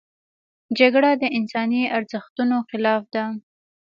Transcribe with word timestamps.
جګړه 0.79 1.11
د 1.21 1.23
انساني 1.37 1.83
ارزښتونو 1.97 2.57
خلاف 2.69 3.01
ده 3.15 3.25